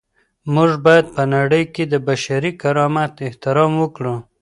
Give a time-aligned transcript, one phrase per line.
[0.53, 4.15] موږ باید په نړۍ کي د بشري کرامت احترام وکړو.